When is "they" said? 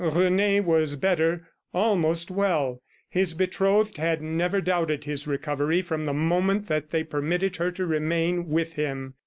6.89-7.03